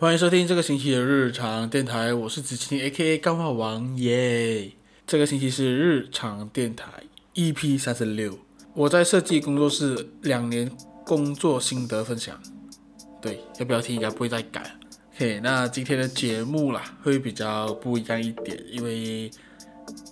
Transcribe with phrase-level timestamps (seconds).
[0.00, 4.72] 欢迎收听这个星期的日常电台，我是子晴 A.K.A 干话王耶。
[5.06, 6.86] 这个星期是日常电台
[7.34, 8.38] EP 三十六，
[8.72, 10.74] 我在设计工作室两年
[11.04, 12.34] 工作心得分享。
[13.20, 13.94] 对，要不要听？
[13.94, 14.74] 应该不会再改。
[15.16, 19.30] OK，那今天的节目啦，会比较不一样一点，因为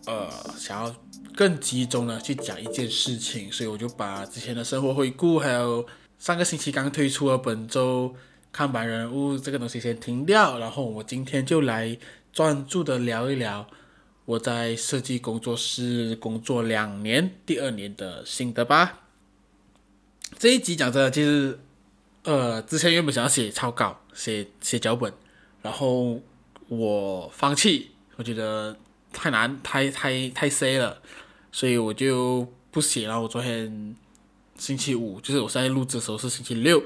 [0.04, 0.28] 呃，
[0.58, 0.94] 想要
[1.34, 5.86] 更集中的去讲一件事情，所以我就把之前的生活回顾，还有
[6.18, 8.14] 上个星期刚推出的本周。
[8.58, 11.96] 看板人物这个东西先停掉，然后我今天就来
[12.32, 13.64] 专注的聊一聊
[14.24, 19.02] 我在设计工作室工作两年，第二年的心得吧。
[20.40, 21.60] 这一集讲的其实，
[22.24, 25.12] 呃，之前原本想要写草稿，写写脚本，
[25.62, 26.20] 然后
[26.66, 28.76] 我放弃，我觉得
[29.12, 31.00] 太难，太太太 C 了，
[31.52, 33.22] 所以我就不写了。
[33.22, 33.94] 我昨天
[34.56, 36.82] 星期五，就是我现在录制的时候是星期六。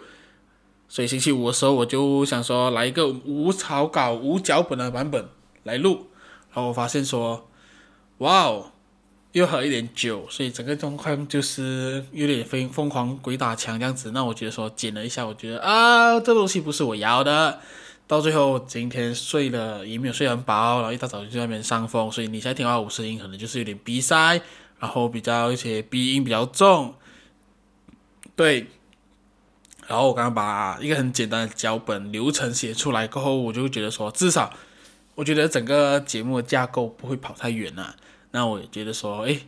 [0.93, 5.27] 所以星期五的时候，我就想说来一个无草稿、无脚本的版本
[5.63, 6.09] 来录，
[6.53, 7.49] 然后我发现说，
[8.19, 8.73] 哇哦，
[9.33, 14.11] 又喝一点酒，所以整个状况就是有点疯疯狂鬼打墙这样子。
[14.11, 17.59] 那我觉得说剪了一下，我觉得啊，这东西不是我要的。
[18.06, 24.39] 到最后今天睡了也没有睡很饱，然后一大早就在那边伤风，所以你现在听到我声音可能就是有点鼻塞，
[24.79, 26.95] 然后比较一些鼻音比较重，
[28.37, 28.67] 对。
[29.93, 34.51] 然后我刚刚把一个很简单的脚本流程写出来过后，我就觉得说，至少
[35.15, 37.95] 我觉得整个节目的架构不会跑太远了。
[38.31, 39.39] 那我也觉得说，哎，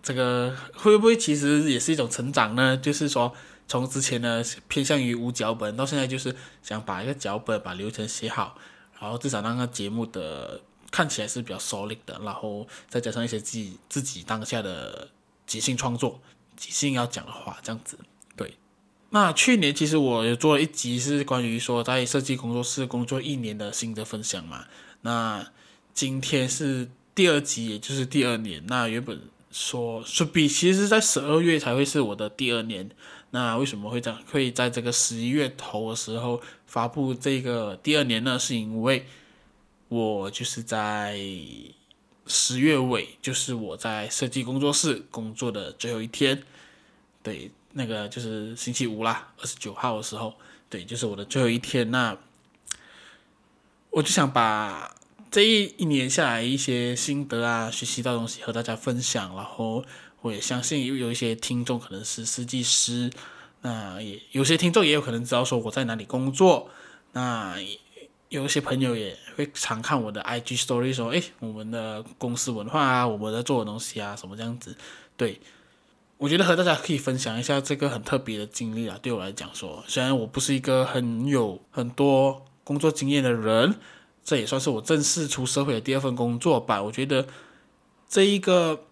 [0.00, 2.76] 这个会不会其实也是一种成长呢？
[2.76, 3.34] 就是说，
[3.66, 8.56] 从之前呢偏向于无脚本，到现在就是想把一个脚本把流程写好，
[9.00, 10.60] 然后至少让个节目的
[10.92, 15.08] 看起来是比较 solid 的，然后再加上一些自己自己当下的
[15.44, 16.20] 即兴创作、
[16.56, 17.98] 即兴要讲的话，这样子。
[19.10, 24.66] 那去年其实我有做了一集是关于说在设计工作室工作一年的心得分享嘛。
[25.00, 25.50] 那
[25.94, 28.62] 今天是第二集，也就是第二年。
[28.66, 32.90] 那原本说是比其实在十二月才会是我的第二年。
[33.30, 34.22] 那为什么会这样？
[34.30, 38.38] 会在这个十一月头的时候发布这个第二年呢？
[38.38, 39.06] 是因为
[39.88, 41.18] 我就是在
[42.26, 46.42] 十月尾，就是我在设计工作室工作的最后一天。
[47.22, 47.50] 对。
[47.78, 50.34] 那个就是星期五啦，二十九号的时候，
[50.68, 51.88] 对，就是我的最后一天。
[51.92, 52.16] 那
[53.90, 54.96] 我就想把
[55.30, 59.32] 这一一年下来一些心得啊，学习到东西和大家分享。
[59.36, 59.84] 然后
[60.22, 63.08] 我也相信有有一些听众可能是设计师，
[63.62, 66.68] 那也有些听众也有可能知道说我在哪里工作。
[67.12, 67.54] 那
[68.28, 74.76] 有一些朋友也会常看我的 IG Story，说，哎，我们的公司文化啊，我们在做的东西啊，什么这样子，
[75.16, 75.40] 对。
[76.18, 83.76] 我觉得和大家可以分享一下这个很特别的经历啊，对我来讲说，虽然我不是一个很有很多工作经验的人，
[84.24, 86.82] 这也算是我正式出社会的第二份工作吧。
[86.82, 87.28] 我觉得
[88.08, 88.86] 这一个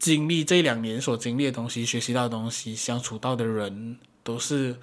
[0.00, 4.76] 经历，这两年所经历的东西，学习到的东西，相处到的人，都是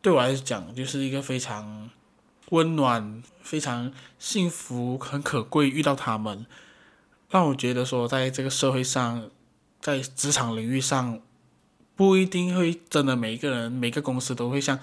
[0.00, 1.90] 对我来讲就是一个非常
[2.48, 6.46] 温暖、非常幸福、很可贵，遇到他们，
[7.28, 9.28] 让我觉得说，在这个社会上。
[9.82, 11.20] 在职场领域上，
[11.96, 14.78] 不一定会真的每一个人、每个公司都会像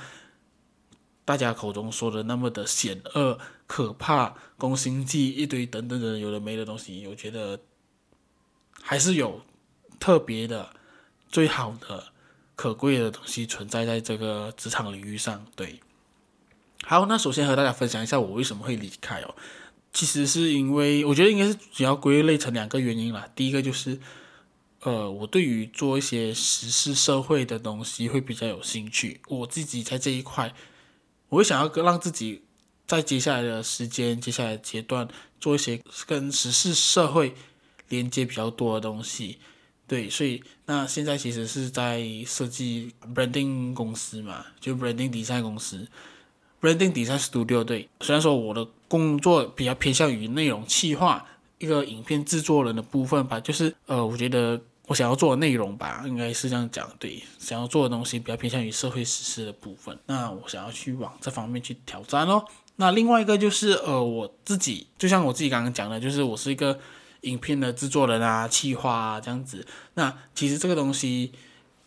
[1.23, 7.07] 大家口中说的那么的险恶、可怕、攻心计一堆等等的有的没的东西。
[7.07, 7.61] 我觉得
[8.81, 9.41] 还是有
[10.01, 10.69] 特别的、
[11.29, 12.11] 最好的、
[12.57, 15.45] 可贵的东西存在在这个职场领域上。
[15.55, 15.79] 对，
[16.83, 19.33] 好，那首先和大家分享一下我为什么会离开哦。
[19.93, 23.29] 其实是因为我觉得应该是主要归类成两个原因啦。
[23.33, 23.97] 第一个就是。
[24.83, 29.19] 呃，我对于做一些时事社会的东西会比较有兴趣。
[29.27, 30.53] 我自己在这一块，
[31.27, 32.43] 我会想要让自己
[32.87, 35.05] 在接下来的时间、接下来阶段
[35.37, 37.35] 做一些跟时事社会
[37.89, 39.39] 连接比较多的东西。
[39.85, 45.85] 对，所以那现在其实是在设计 branding 公司嘛，就 branding design 公司
[46.61, 47.65] ，branding design studio。
[47.65, 51.27] 对，虽然说我的工作比较偏向于内容企划，
[51.57, 54.61] 一个影片制作人的部分吧，就是呃，我觉得。
[54.89, 59.95] 我想要做的内容吧，应该是这样讲，对，想要做的东西比较偏向于社会时事的部分。
[60.07, 62.43] 那我想要去往这方面去挑战哦。
[62.77, 66.79] 那另外一个就是，呃，我自己就像我自己刚刚讲的，就是我是一个
[67.21, 69.63] 影片的制作人啊、企划啊这样子。
[69.93, 71.33] 那其实这个东西，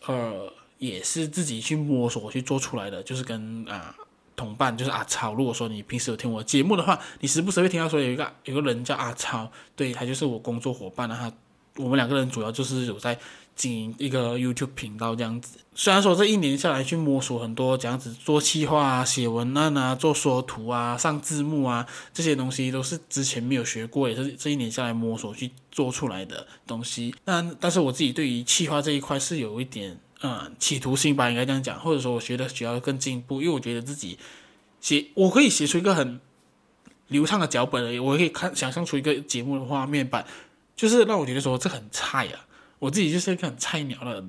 [0.05, 3.93] 呃，也是自己去摸索去做出来的，就是跟啊、
[4.37, 5.33] 同伴，就是阿超。
[5.33, 11.17] 如果说你平时有听我节目的话，你时不时会听到说有一个有个人叫阿超，对，他就是我工作伙伴啊。
[11.19, 11.33] 他
[11.77, 13.17] 我们两个人主要就是有在
[13.55, 15.59] 经营一个 YouTube 频道这样子。
[15.75, 27.15] 虽然说这一年下来去摸索很多，这样子做企划啊、写文案啊、做缩图啊、上字幕啊，这些东西都是之前没有学过，也是这一年下来摸索去做出来的东西。
[27.25, 34.19] 那但是我自己对于企划这一块是有一点嗯企图心吧，应该这样讲，或者说我学的需要更进步，因为我觉得自己
[34.79, 36.19] 写我可以写出一个很
[37.07, 40.23] 流畅的脚本而已，我可以看想象出一个节目的画面版，
[40.75, 42.45] 就是让我觉得说这很菜啊。
[42.79, 44.23] 我自己就是一个很菜鸟的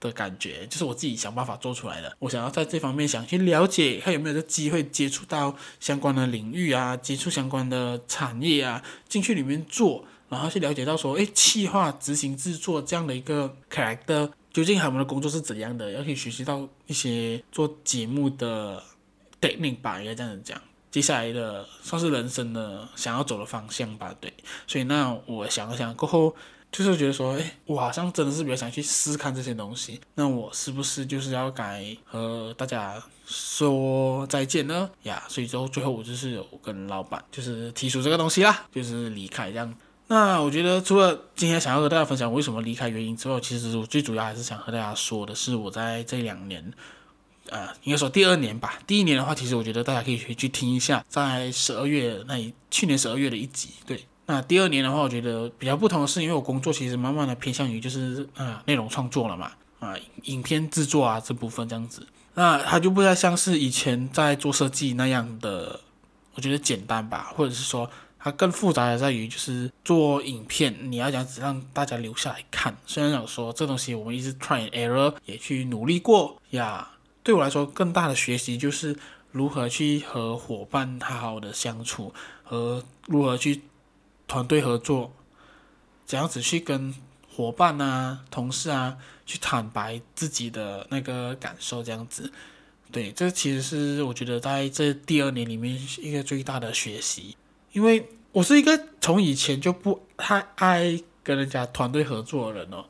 [0.00, 2.16] 的感觉，就是我自己想办法做出来的。
[2.20, 15.90] 我想要在这方面想去了解，看有没有这机会接触到相关的领域啊，接触相关的产业啊，进去里面做，然后去了解到说，哎，企划、执行、制作这样的一个 character，究竟他们的工作是怎样的？
[15.92, 18.82] 要可以学习到一些做节目的
[19.38, 20.58] technique 吧，应该这样子讲。
[20.90, 24.32] 接下来的算是人生的想要走的方向吧，对。
[24.66, 26.34] 所以那我想了想过后。
[26.72, 30.00] 就是觉得说，哎，我好像真的是比较想去试看这些东西。
[30.14, 34.88] 那我是不是就是要该和大家说再见呢？
[35.02, 39.74] 呀，所以之后最后我就是有跟老板就是提出这个东西啦，就是离开这样。
[40.06, 46.72] 那我觉得除了今天想要和大家分享为什么离开原因之外，其实我最主要还是想和大家说的是，我在这两年，
[47.48, 48.78] 呃，应该说第二年吧。
[48.86, 54.04] 第一年的话，其实我觉得大家可以去听一下，在十二月那一去年十二月的一集，对。
[54.26, 59.50] 那第二年的话，我觉得比较不同的是，因为我工作其实慢慢的偏向于就是啊内容创作了嘛，
[59.80, 65.80] 啊影片制作啊这部分这样子，那它就不再像是以前在做设计那样的，
[66.34, 67.90] 我觉得简单吧，或者是说
[68.20, 72.76] 它更复杂的在于就是做影片，你要讲只让大家留下来看。
[72.86, 76.88] 虽然讲说这东西我们一直 try and error 也去努力过呀，
[77.22, 78.96] 对我来说更大的学习就是
[79.32, 82.12] 如何去和伙伴好好的相处，
[82.42, 83.62] 和如何去。
[84.32, 85.12] 团队合作，
[86.06, 86.94] 怎样子去跟
[87.28, 88.96] 伙伴啊、同事啊
[89.26, 92.32] 去坦白自己的那个感受，这样子，
[92.92, 97.36] 对，这其实是我觉得在这第二年里面一个最大的学习，
[97.72, 102.84] 因为我是一个从以前就不太爱跟人家团队合作的人哦，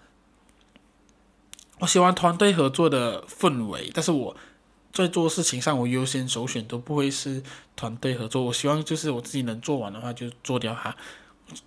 [1.81, 4.37] 我喜欢团队合作的氛围，但是我
[4.93, 7.43] 在做事情上，我优先首选都不会是
[7.75, 10.95] 团队合作，我希望就是我自己能做完的话就做掉它。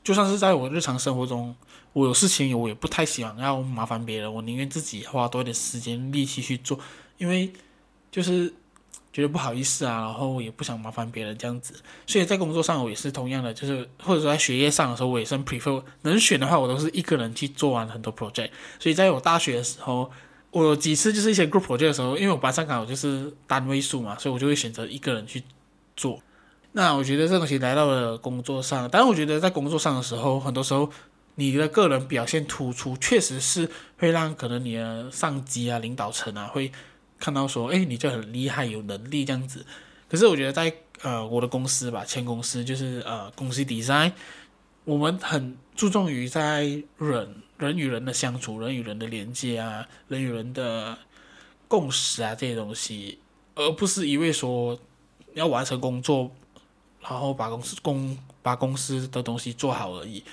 [0.03, 1.53] 就算是在我日常生活中，
[1.91, 6.79] 我有事情，我也不太喜欢要麻烦别人，我宁愿自己花多一点时间力气去做，
[7.17, 7.51] 因为
[8.11, 8.53] 就是
[9.13, 11.75] 觉得不好意思啊，然后也不想麻烦别人这样子。
[12.07, 18.49] 所以在工作上我也是同样的，就是或者说在学业上的时候，我也是 prefer 能选的话，我都是一个人去做完很多 project。
[18.79, 20.11] 所以在我大学的时候，
[20.49, 25.43] 我有几次就是一些 group project 的时候，因为我班上刚好就是单位数嘛，所以我就会选择一个人去
[25.95, 26.19] 做。
[26.71, 30.89] 那我觉得这东西来到了工作上，但是我觉得在工作上的时候，很多时候
[31.35, 33.69] 你的个人表现突出，确实是
[33.99, 36.71] 会让可能你的上级啊、领导层啊会
[37.23, 39.65] 看到说，哎，你就很厉害、有能力这样子。
[40.09, 44.11] 可是我觉得在呃我的公司吧，前公司就是呃公司 design，
[44.83, 46.63] 我们很注重于在
[46.97, 50.97] 人人与人的相处、人与人的连接啊、人与人的
[51.69, 53.19] 共识啊这些东西，
[53.55, 54.77] 而不是一味说
[55.33, 56.29] 要完成工作。
[57.01, 60.23] 然后把公司公把公司的东西做好而已。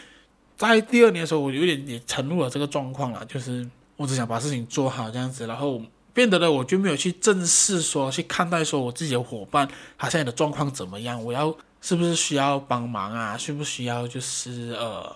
[0.57, 15.15] 在第二年的时候，我有点也沉入了这个状况了，就是我只想把事情做好这样子，然后变得了我就没有去正视说去看待说我自己的伙伴他现在的状况怎么样，我要是不是需要帮忙啊，需不需要就是呃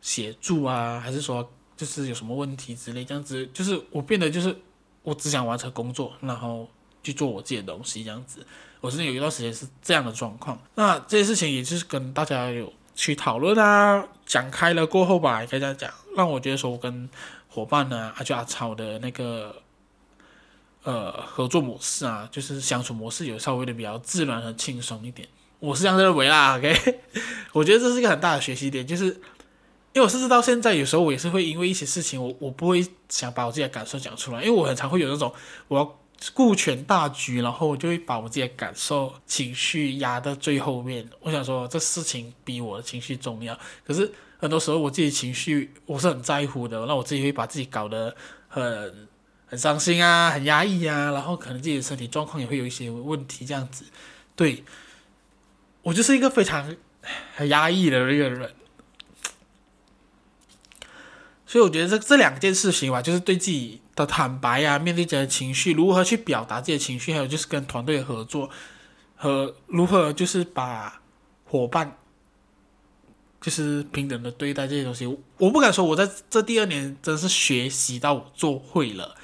[0.00, 4.54] 协助啊，还是说就是有什么问题之类这样子，就是我变得就是
[5.02, 6.68] 我只想完成工作，然后
[7.02, 8.46] 去做我自己的东西这样子。
[8.80, 17.08] 我是有一段时间是这样的状况，那这些事情也就是跟大家有去讨论啊，讲开了过后吧，该这样讲，让我觉得说我跟
[17.48, 19.56] 伙伴呢，阿就阿超的那个
[20.84, 25.26] 呃合作模式啊，就是相处模式有稍微的比较自然和轻松一点，
[25.58, 27.00] 我是这样认为啦， OK，
[27.52, 29.06] 我觉得这是一个很大的学习点，就是
[29.92, 35.32] 因为我甚至到现在有时候我也是会因为一些事情，我我不会想把我自己的感受讲出来，因为我很常会有那种
[35.68, 35.98] 我要。
[36.32, 41.06] 顾全大局，然后我就会把我自己的感受、情绪压到最后面。
[41.20, 43.58] 我想说，这事情比我的情绪重要。
[43.84, 48.14] 可是很多时候，我自己情绪我是很在乎的，那我自己会把自己搞得
[48.48, 49.06] 很
[49.46, 53.84] 很伤心啊，很压抑啊，然后可能自己的身体状况也会有一些问题，这样子。
[54.36, 54.64] 对，
[55.82, 56.74] 我就是一个非常
[57.36, 58.54] 很压抑的一个人。
[61.46, 68.50] 所以我觉得这这两件事情吧，就是对自己的坦白、啊，面对自己的情绪，如何去表达自己的情绪，还有就是跟团队合作
[69.14, 71.00] 和如何就是把
[71.44, 71.96] 伙伴
[73.40, 75.06] 就是平等的对待这些东西。
[75.36, 79.14] 我不敢说我在这第二年真是学习到我做会了，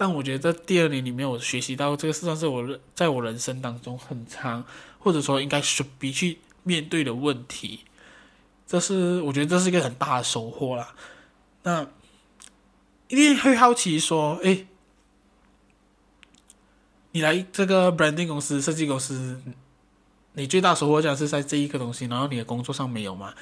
[0.00, 4.64] 但我觉得在第二年里面我学习到这个事算是我在我人生当中很长，
[4.98, 7.80] 或者说应该是必须面对的问题。
[8.66, 10.94] 这是我觉得这是一个很大的收获啦。
[11.64, 11.86] 那
[13.08, 14.64] 一定会好奇说，哎，
[17.10, 19.42] 你来这个 branding 公司、设计公司，
[20.32, 23.34] 你最大收获讲是在这一个东西，然后你的工作上没有吗？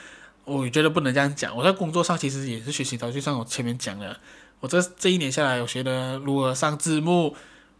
[0.42, 1.56] 我觉得不能这样讲。
[1.56, 4.18] 我在工作上其实也是学习到，就像我前面讲的，
[4.60, 7.34] 我这这一年下来，我学的如何上字幕，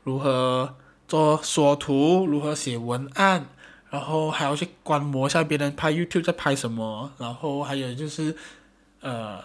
[0.05, 3.49] 如何做缩图，如何写文案。
[3.91, 8.37] 然后还要去观摩一下别人拍 YouTube 在拍什么，然后还有就是，
[9.01, 9.43] 呃，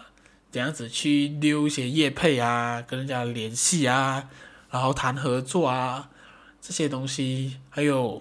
[0.50, 4.28] 怎样子去溜一些业配啊，跟人家联系啊，
[4.68, 6.10] 然后谈合作啊，
[6.60, 8.20] 这些东西，还有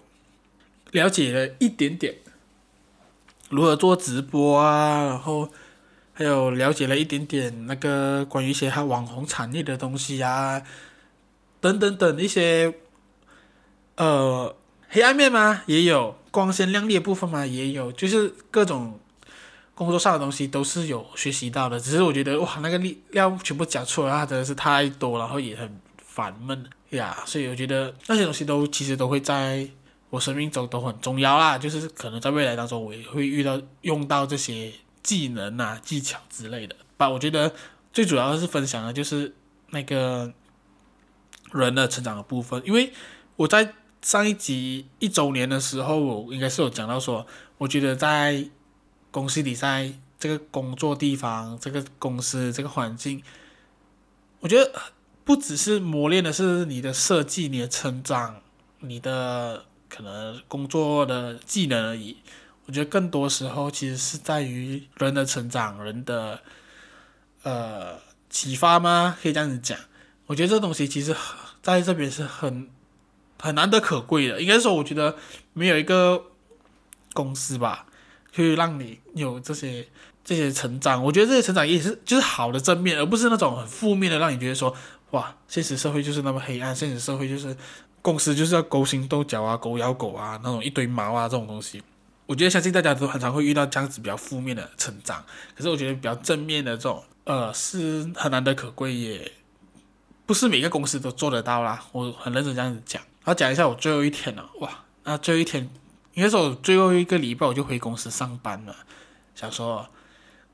[0.91, 2.15] 了解了一点点
[3.49, 5.49] 如何做直播啊，然后
[6.13, 10.61] 还有了解了一点点那个关于一些他网红产业的东西啊，
[11.59, 12.73] 等等等一些，
[13.97, 14.55] 呃。
[14.95, 15.63] 黑暗面吗？
[15.65, 17.43] 也有光鲜亮丽的部分吗？
[17.43, 18.99] 也有，就是各种
[19.73, 21.79] 工作上的东西都是有学习到的。
[21.79, 22.77] 只是我觉得哇，那个
[23.09, 27.17] 料全部讲出来，真的是太多，然后也很烦闷呀。
[27.25, 29.67] 所以我觉得那些东西都其实都会在
[30.11, 31.57] 我生命中都很重要啦。
[31.57, 34.71] 就是可能在未来当中，我也会遇到用到这些
[35.03, 36.75] 技能啊、技巧之类的。
[36.97, 37.53] 吧，我觉得
[37.91, 39.35] 最主要的是分享的就是
[39.69, 40.33] 那个
[41.51, 42.91] 人的成长的部分，因为
[43.35, 43.75] 我在。
[44.03, 47.25] 上一集一周年的时候，我应该是有讲到说，
[47.57, 48.45] 我觉得在
[49.11, 53.23] 公司里，在这个工作地方、这个公司、这个环境，
[54.41, 54.69] 我觉得
[55.23, 58.41] 不只是磨练的是你的设计、你的成长、
[58.79, 62.17] 你的可能工作的技能而已。
[62.65, 66.39] 我觉得更多时候其实是在于人的成长、人的
[67.43, 69.17] 呃启发吗？
[69.21, 69.77] 可以这样子讲。
[70.25, 71.15] 我觉得这东西其实
[71.61, 72.69] 在这边是很。
[73.41, 75.17] 很难得可贵的，应该说，我觉得
[75.51, 76.27] 没有一个
[77.11, 77.85] 公司吧，
[78.33, 79.85] 可以让你有这些
[80.23, 81.03] 这些成长。
[81.03, 84.73] 我觉得这些成长也是就是好的正面，而不是那种很负面的，让你觉得说，
[85.11, 87.53] 哇，现实社会就是那么黑暗，现实社会就是
[88.01, 91.83] 公司就是要勾心斗角啊，狗咬狗啊，那种一堆毛啊这种东西。
[92.25, 95.25] 我觉得相信大家都很常会遇到这样子比较负面的成长，
[95.55, 99.31] 可是我觉得比较正面的这种，呃，是很难得可贵，也
[100.25, 101.83] 不是每个公司都做得到啦。
[101.91, 103.01] 我很认真这样子讲。
[103.25, 105.69] 然后讲一下我最后一天了，哇，那最后一天
[106.13, 108.75] 应该是我最后一个礼拜我就回公司上班了。
[109.33, 109.87] 想说，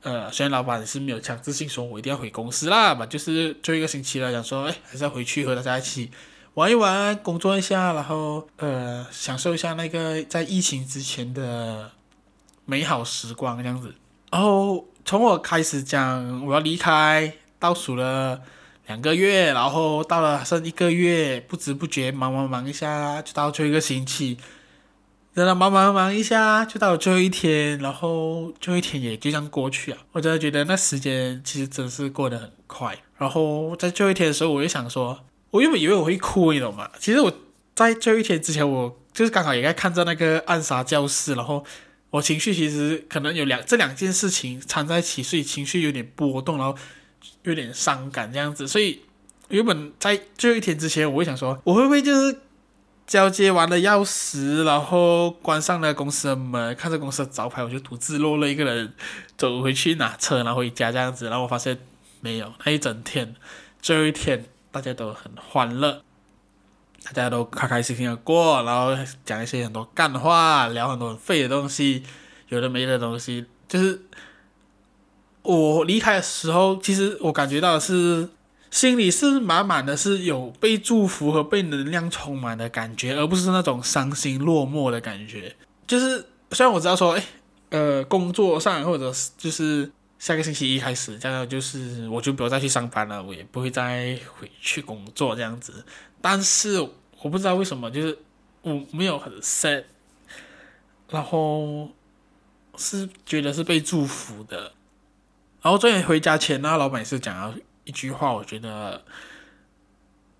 [0.01, 6.11] 呃，虽然老板是没有强制性说我一定要回公司啦嘛，就是最后一个星期了，想说，哎，还是要回去和大家一起
[6.55, 11.91] 玩一玩，工作一下，然后呃，享受一下那个在疫情之前的
[12.65, 13.95] 美好时光这样子。
[14.31, 18.41] 然后从我开始讲我要离开，倒数了。
[18.87, 24.35] 两个月，然后到了剩一个月，不知不觉忙忙忙一下，就到最后一个星期，
[25.35, 29.97] 然后忙忙忙一下，就到了最后一天，然后最后一天也就这样过去了。
[30.13, 32.97] 我真的觉得那时间其实真是过得很快。
[33.19, 35.19] 然后在最后一天的时候，我就想说，
[35.51, 36.89] 我原本以为我会哭，你懂吗？
[36.99, 37.33] 其实我
[37.75, 41.63] 在最后一天之前，我就是刚好也在看着那个暗杀教室，然后
[42.09, 46.77] 我情绪其实可能有两这两件事情掺在一起，所以情绪有点波动，然后。
[47.43, 49.01] 有点伤感这样子，所以
[49.49, 52.37] 原本在最后一天之前，我会想说，我会不会就是
[53.05, 58.93] 交接完了钥匙，然后关上了公司的门，看着公司的招牌，我就独自落了一个人
[59.37, 61.25] 走回去拿车，然后回家这样子。
[61.25, 61.77] 然后我发现
[62.21, 63.35] 没有，那一整天
[63.81, 66.01] 最后一天大家都很欢乐，
[67.03, 68.95] 大家都开开心心的过，然后
[69.25, 72.03] 讲一些很多干话，聊很多很废的东西，
[72.49, 74.01] 有的没的东西，就是。
[75.41, 78.29] 我离开的时候，其实我感觉到是
[78.69, 85.55] 心里是满满的，是有被祝福和被能量充满的感觉，而不是那种伤心落寞的感觉。
[85.87, 87.23] 就是虽然我知道说，哎，
[87.69, 95.85] 呃，工作上或者是就是下个星期一开始，这样就是我就不要再去上班了，我也不会再回去工作这样子。
[96.21, 96.79] 但是
[97.21, 98.19] 我不知道为什么，就是
[98.61, 99.85] 我没有很 sad，
[101.09, 101.89] 然后
[102.75, 104.73] 是觉得是被祝福的。
[105.61, 109.03] 然后昨天回家前，那老板是讲了一句话，我觉得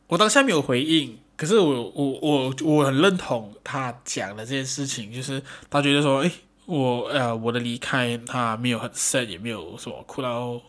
[0.08, 6.32] 我当下没有回应，可是我我我我很认同他讲的这件事情，就是他觉得说，诶，
[6.70, 10.62] 我呃我的离开他没有很 sad，也没有什么哭到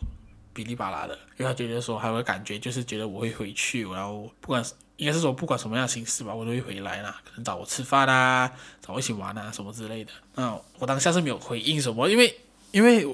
[0.55, 4.63] 哔哩吧啦的，因为他觉得说还有个感觉，就是觉得我会回去，然后不管
[4.97, 10.11] 应该是说不管什么样的形式吧，我都会回来啦，可能找我吃饭啊，找我一起玩啊什么之类的。
[10.35, 12.35] 那，我当下是没有回应什么，因为。
[12.71, 13.05] 因为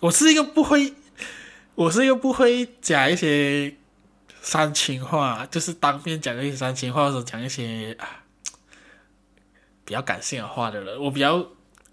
[0.00, 0.92] 我是一个不会，
[1.76, 3.72] 我是一个不会讲一些
[4.42, 8.24] 煽情话，就是当面讲一些煽情话，或者讲一些啊
[9.84, 11.00] 比较感性的话的人。
[11.00, 11.46] 我比较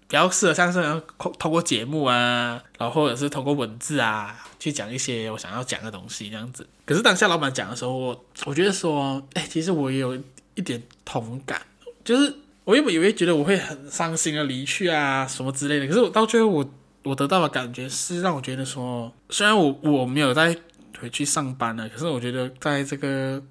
[0.08, 0.82] 比较适合像是
[1.18, 6.66] 通通过节目啊，然后或者是通过文字啊去讲一些我想要讲的东西这样子。
[6.84, 10.20] 可是当下老板讲的时候，我我觉得说，哎，其实我也有
[10.54, 11.62] 一点同感，
[12.02, 12.34] 就是。
[12.64, 16.70] 我原本以为觉得我会很伤心的离去啊什么之类的，可是我到最后我
[17.02, 20.54] 我得到的感觉是让我觉得说，虽然我我没有再
[21.00, 23.42] 回去上班了，可是我觉得在这个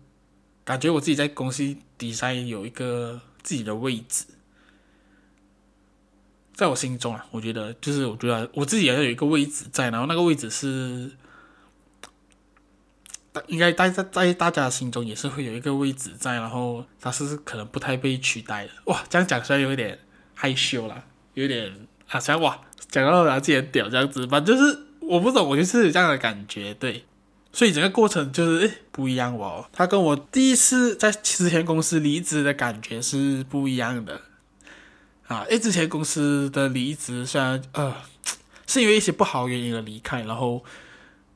[0.64, 4.24] 感觉我自己在公司底下有一个自己的位置，
[6.58, 11.12] 在我心中啊，我觉得就是我觉得我自己也要有一个位置在，然后那个位置是。
[13.46, 18.72] 应该在在在大家心中也是会有一个位置在，然后他是可能不太被取代的。
[18.86, 20.00] 哇，这样讲出来有点
[20.34, 21.04] 害羞了，
[21.36, 21.72] 有点
[22.08, 22.60] 好像哇，
[22.90, 27.06] 讲到自己很屌这样子，反正就是我不懂，我就是这样的感觉，对。
[27.54, 34.20] 所以整个过程就是诶不一样哦，他跟我第一次在之前公司离职的感觉是不一样的
[35.28, 35.44] 啊。
[35.46, 37.96] 因为，之前公司的离职虽然呃
[38.68, 40.64] 是因为一些不好原因而离开，然后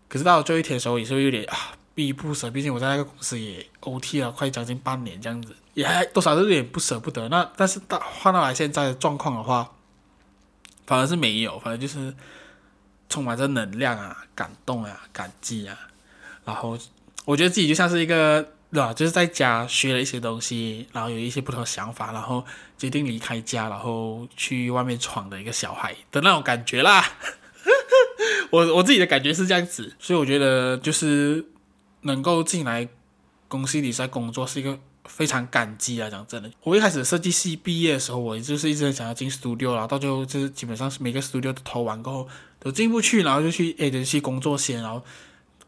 [0.08, 1.78] 可是到了最后一天的时候也是有点啊。
[1.96, 7.30] 依依不舍，毕竟我在那个公司也 OT 了快将近半年这样子，也还多少都有点不舍不得。
[7.30, 9.70] 那但是到换到来现在的状况的话，
[10.88, 12.16] 反而是没有，反正就是
[13.08, 15.78] 充满着能量啊、感动啊、感激啊。
[16.44, 16.76] 然后
[17.26, 22.46] 我觉得自己就像是一个对吧，就是在家学了一些东西，然后有一些不同想法，然后
[22.78, 27.06] 决定离开家，然后去外面闯的一个小孩的那种感觉啦。
[28.52, 31.46] 我我自己的感觉是这样子，所以我觉得就是。
[32.04, 32.90] 能够进来
[33.48, 36.10] 公司里在工作是一个非常感激啊！
[36.10, 42.28] 讲真的，我一开始设计系毕业的时候，我就是一直想要进 studio，然后到最后就是基本上是每个 studio 都投完过后
[42.60, 45.04] 都进不去，然后就去 agency 工作先，然后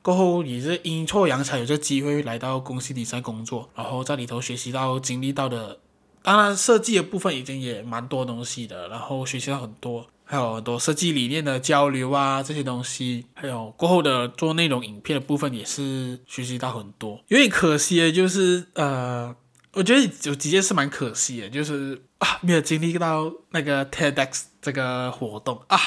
[0.04, 5.80] 过后也是阴错阳差有这个机会来到公司里在工作，然后在里头学习到经历到的，
[6.22, 10.06] 当然设计的部分已经也蛮多东西的，然后学习到很多。
[10.26, 17.22] 还有很多设计理念的交流啊，这些东西，还有过后的做内容影片的部分，也是学习到很多。
[17.28, 19.36] 有点可惜的，就是呃，
[19.74, 25.78] 我觉得有几件事蛮可惜的，就是啊，没有经历到那个 TEDx 这个活动啊，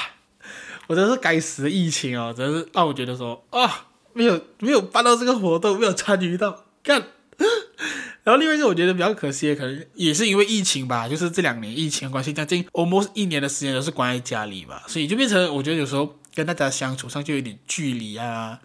[0.87, 7.09] 我真是该死的疫情哦，真是让我觉得说啊，没有没有办到这个活动，没有参与到，干。
[8.25, 18.59] 然后另外一个我觉得比较可惜的，可能也是因为疫情吧，就是这两年疫情关系，将近 almost 一年的时间都是关在家里嘛，所以就变成我觉得有时候跟大家相处上就有点距离啊，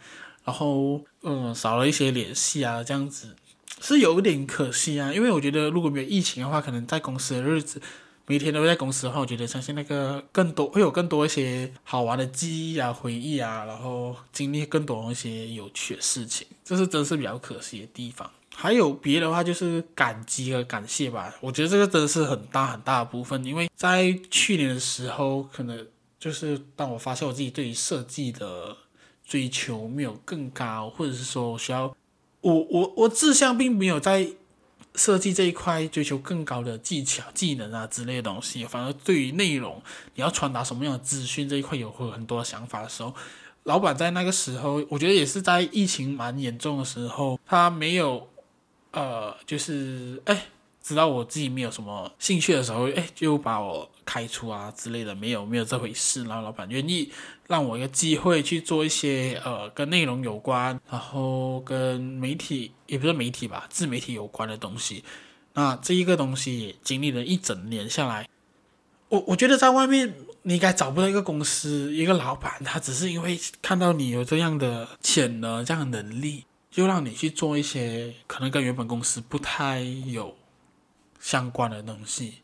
[0.46, 3.36] 然后嗯少了一些联系啊，这样子
[3.82, 5.14] 是有点可惜啊。
[5.14, 7.80] 因为我觉得如果没有疫情的话，可能在公司的日子
[8.28, 18.30] 每天都在公司的话，我觉得相信那个更多会有更多一些好玩的记忆啊、回忆啊，然后经历更多一些有趣的事情，这是真是比较可惜的地方。
[18.54, 21.34] 还有别的话，就是感激和感谢吧。
[21.42, 25.88] 我觉得这个真的是很大很大的部分，因为在去年的时候，可能
[26.20, 28.78] 就是当我发现我自己对于设计的
[29.26, 31.96] 追求没有更高，或者是说我需要
[32.42, 34.28] 我我我志向并没有在
[34.96, 39.82] 设计这一块追求更高的技巧、技能啊之类的东西，反而对于内容
[40.16, 43.14] 你要传达什么样的资讯这一块有会很多想法的时候，
[43.64, 48.28] 老板在那个时候，我觉得也是在疫情蛮严重的时候，他没有。
[48.94, 50.48] 呃，就是哎，
[50.84, 56.24] 知道我自己没有什么兴趣的时候，哎，就把我开除啊之类的，没有没有这回事。
[56.26, 57.12] 然后老板愿意
[57.48, 65.04] 让我一个机会去做一些呃跟内容有关，然后跟媒体也不是媒体吧，自媒体有关的东西。
[65.54, 68.28] 那这一个东西也经历了一整年下来，
[69.10, 76.46] 我我觉得在外面你应该找不到一个公司一个老板，他只是因为看到你有这样的潜能、这样的能力。
[76.72, 80.38] 就让你去做一些可能跟原本公司不太有
[81.20, 82.36] 相关的东西，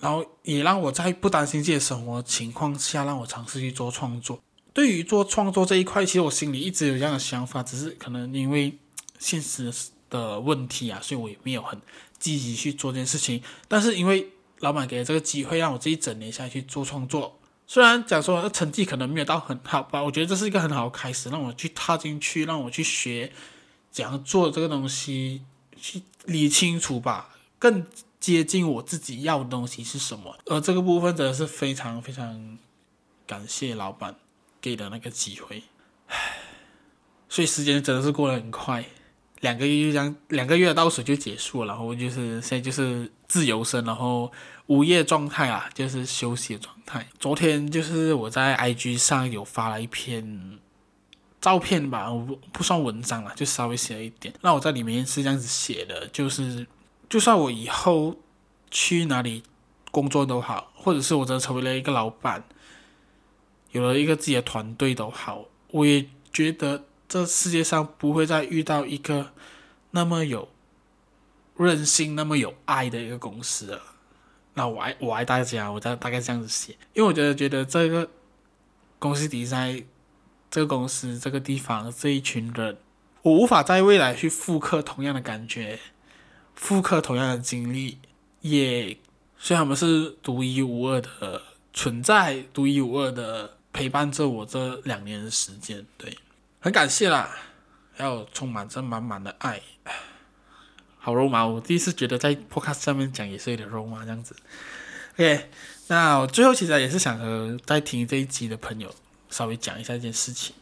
[0.00, 4.40] 然后也让我在不担心自己的生活情况下，让我尝试去做创作。
[4.72, 8.78] 对于做创作这一块，其实我心里一直有这样的想法，只是可能因为
[9.18, 9.72] 现实
[10.08, 11.78] 的问题啊，所以我也没有很
[12.18, 13.42] 积极去做这件事情。
[13.68, 14.26] 但是因为
[14.60, 17.36] 老板给了这个机会，让我这一整年下去做创作。
[17.66, 23.32] 虽然讲说成绩可能没有到很好吧，我觉得这是一个很好的开始，让我去踏进去，让我去学
[23.90, 25.42] 怎样做这个东西，
[25.80, 27.86] 去理清楚吧，更
[28.20, 30.38] 接近我自己要的东西是什么。
[30.46, 32.58] 而这个部分真的是非常非常
[33.26, 34.14] 感谢老板
[34.60, 35.62] 给的那个机会，
[36.08, 36.16] 唉，
[37.28, 38.84] 所以时间真的是过得很快，
[39.40, 44.30] 两个月就这样，两个月的倒数就结束了，然后就是现在就是自由身，然后
[44.66, 47.08] 无业状态啊，就是休息的状态。
[47.18, 50.58] 昨天就是我在 IG 上有发了一篇
[51.40, 54.34] 照片吧，我不不算文章了，就稍微写了一点。
[54.42, 56.66] 那我在里面是这样子写的，就是
[57.10, 58.16] 就算我以后
[58.70, 59.42] 去哪里
[59.90, 62.44] 工作都好，或者是我真的成为了一个老板，
[63.72, 66.86] 有了一个自己的团队都好，我也觉得。
[67.10, 69.32] 这世界上不会再遇到一个
[69.90, 70.48] 那么有
[71.56, 73.82] 韧性、那么有爱的一个公司了。
[74.54, 78.08] 那我爱我爱大家，我大大概这样子写，因为我觉得觉得这个
[79.00, 79.66] 公司底下，
[80.48, 82.78] 这个公司这个地方这一群人，
[83.22, 85.80] 我无法在未来去复刻同样的感觉，
[86.54, 87.98] 复刻同样的经历，
[88.40, 88.96] 也
[89.38, 96.16] 虽然他们是独一无二的存在，独一无二的陪伴着我这两年时间，对。
[96.60, 97.34] 很感谢啦，
[97.94, 99.62] 还有充满着满满的爱，
[100.98, 101.46] 好肉麻！
[101.46, 104.36] 我第一次觉得在 podcast 上面讲也是有点肉麻这样子。
[105.14, 105.48] OK，
[105.86, 108.94] 那我最后其实也是想和在听这一集的朋友
[109.30, 110.54] 稍微讲一下一件事情。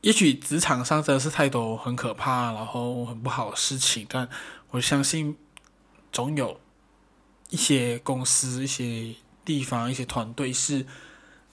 [0.00, 4.28] 也许职场上真的是太多很可怕，然后很不好的事情，但
[4.70, 5.36] 我相信
[6.12, 6.60] 总有
[7.50, 10.86] 一些公司、一些地方、一些团队是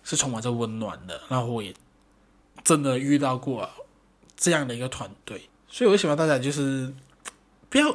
[0.04, 1.22] 是充满着温暖的。
[1.30, 1.74] 然后我也。
[2.64, 3.70] 真的遇到过
[4.36, 6.94] 这样的一个团队，所以我希望大家就是
[7.70, 7.90] 不要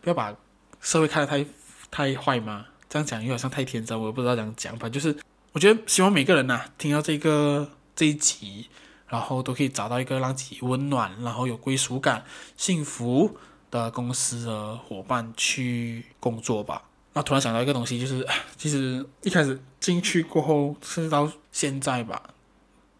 [0.00, 0.32] 不要把
[0.80, 1.44] 社会看得太
[1.90, 2.66] 太坏嘛。
[2.88, 4.78] 这样讲又好像太天真，我也不知道怎样讲。
[4.78, 5.18] 反正就是
[5.50, 8.68] 我觉得希望每个人呐、听到这个这一集，
[9.08, 12.24] 然后都可以找到一个让自己温暖，然后有归属感、
[12.56, 13.36] 幸福
[13.70, 16.82] 的公司的伙伴去工作吧。
[17.12, 22.22] 那突然想到一个东西，就是 其实一开始进去过后，甚至到现在吧。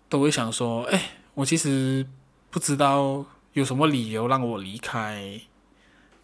[0.08, 1.02] 都会想说，哎，
[1.34, 2.06] 我其实
[2.48, 5.40] 不知道有什么理由让我离开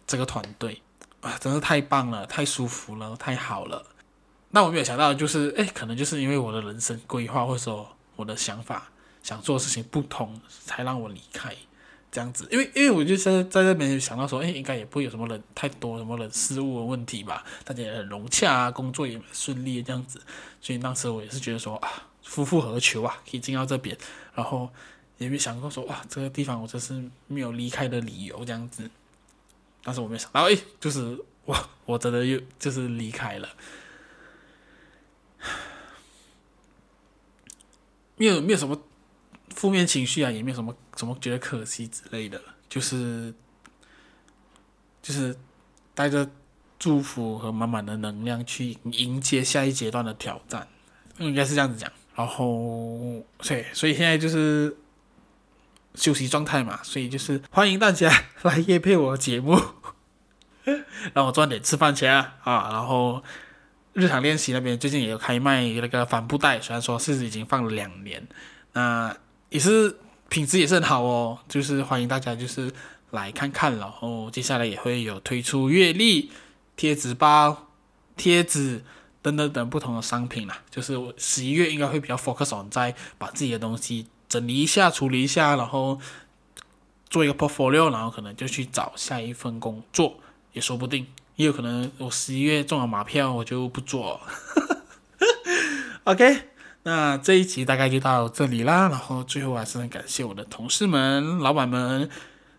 [0.07, 0.81] 这个团队
[1.19, 3.85] 啊，真是太棒了，太舒服了，太好了。
[4.51, 8.89] 那我没有想到，就是哎，可能就是因为我的人生规划或者说我的想法，
[9.23, 11.55] 想做的事情不同，才让我离开
[12.11, 12.47] 这样子。
[12.51, 20.21] 因为因为我就现在在这边想到说，哎，应该也不会有什么人太多什么人事物的问题吧，大家也很融洽啊，工作也顺利这样子。
[20.61, 21.89] 所以当时我也是觉得说啊。
[22.25, 23.21] 夫复何求啊？
[23.29, 23.95] 可以进到这边，
[24.33, 24.69] 然后
[25.17, 28.89] 也没想过说哇，这个地方我真是没有离开的理由这样子。
[29.83, 33.49] 但是我没想到，哎，就是哇，我真的又就是离开了，
[38.15, 38.81] 没有没有什么
[39.55, 43.33] 负面情绪啊，也没有什么什么觉得可惜之类的，就是
[45.01, 45.35] 就是
[45.93, 46.29] 带着
[46.77, 50.67] 祝福和满满的能量去迎接下一阶段的挑战，
[51.17, 51.91] 应该是这样子讲。
[52.15, 54.77] 然后，所以，所以现在就是
[55.95, 59.59] 休息状态嘛，所以就是欢迎大家来夜配我的节目，
[61.15, 62.35] 让我赚点吃饭钱啊！
[62.43, 63.23] 啊，然后
[63.93, 68.27] 日常练习那边最近也有开卖那个帆布袋，虽然说是已经放了两年，
[68.73, 69.17] 那
[69.53, 69.95] 也是
[70.27, 72.69] 品质也是很好哦，就是欢迎大家就是
[73.11, 76.31] 来看看，然后接下来也会有推出月历、
[76.75, 77.69] 贴纸包、
[78.17, 78.83] 贴纸。
[79.23, 85.97] 等等等不同的商品啦，就是十一月应该会比较 focus on 在把自己的东西整理一下、处理一下，然后
[87.09, 90.19] 做一个 portfolio，然后可能就去找下一份工作
[90.51, 94.19] 也说不定，也有可能我十一月中了马票，我就不做。
[96.03, 96.49] OK，
[96.83, 102.09] 那这一集大概就到这里啦，然后最后还是很感谢我的同事们、老板们，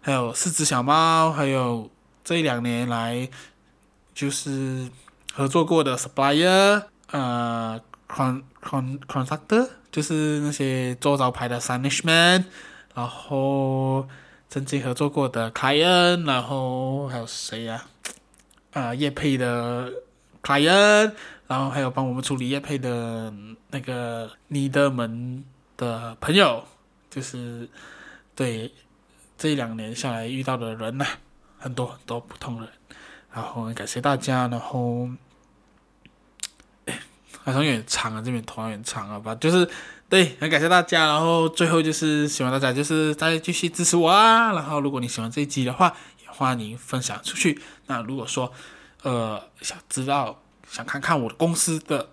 [0.00, 1.90] 还有四只小猫，还有
[2.24, 3.28] 这一两年来
[4.14, 4.88] 就是。
[5.36, 12.44] 合作过的 supplier，呃，con con contractor，就是那些做招牌的 signishman，
[12.94, 14.06] 然后
[14.48, 17.84] 曾经合作过的 client，然后还有谁呀？
[18.74, 19.92] 啊，业配的
[20.40, 21.14] client，
[21.46, 23.32] 然后还有帮我们处理业配的
[23.70, 25.44] 那个你的门
[25.76, 26.64] 的朋友，
[27.10, 27.68] 就是
[28.34, 28.72] 对
[29.36, 31.06] 这两年下来遇到的人呐、
[31.58, 32.68] 很多很多不同人，
[33.32, 35.08] 然后感谢大家，然后。
[37.46, 39.68] 好像有点长啊，这边头有点长啊吧，就是
[40.08, 47.60] 对，很感谢大家，然后最后就是希望大家就是再继续支持我啊，然后如果你喜欢这一集的话，也欢迎分享出去。
[47.86, 48.50] 那如果说
[49.02, 50.40] 呃想知道
[50.74, 52.08] 想看看我公司的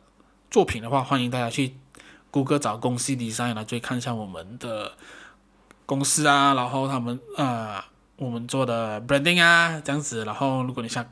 [0.52, 1.74] 作品的话，欢迎大家去
[2.30, 4.92] 谷歌找公司第三来，就看一下我们的
[5.88, 7.44] 公司啊，然后他们啊、
[7.78, 7.84] 呃、
[8.18, 11.04] 我们做的 branding 啊这样子，然后如果你想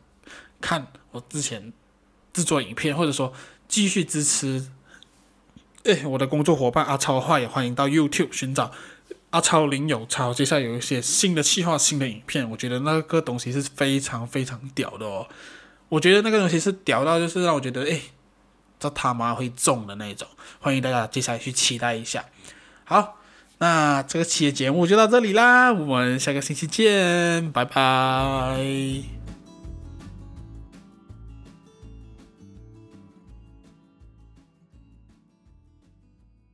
[0.61, 1.73] 看我之前
[2.31, 3.33] 制作影片，或者说。
[3.69, 4.65] 继续支持，
[5.83, 8.71] 哎，我的工作伙伴阿超的话，也欢迎到 YouTube 寻找
[9.29, 15.27] 阿超林有超，接下来有一些新的企划、新的影片，我觉得那个东西是非常非常屌的哦。
[15.89, 17.99] 我觉得那个东西是屌到，就是让我觉得，哎，
[18.79, 20.27] 这他妈会中的那种。
[20.59, 22.25] 欢迎大家接下来去期待一下。
[22.85, 23.17] 好，
[23.57, 29.18] 那这个期的节目就到这里啦，我们下个星期见，拜拜。